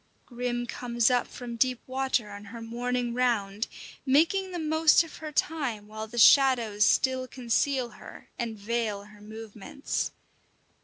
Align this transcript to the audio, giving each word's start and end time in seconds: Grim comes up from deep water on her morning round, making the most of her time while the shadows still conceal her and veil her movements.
Grim 0.25 0.65
comes 0.65 1.11
up 1.11 1.27
from 1.27 1.55
deep 1.57 1.79
water 1.85 2.31
on 2.31 2.45
her 2.45 2.59
morning 2.59 3.13
round, 3.13 3.67
making 4.03 4.49
the 4.49 4.57
most 4.57 5.03
of 5.03 5.17
her 5.17 5.31
time 5.31 5.87
while 5.87 6.07
the 6.07 6.17
shadows 6.17 6.83
still 6.83 7.27
conceal 7.27 7.89
her 7.89 8.27
and 8.39 8.57
veil 8.57 9.03
her 9.03 9.21
movements. 9.21 10.09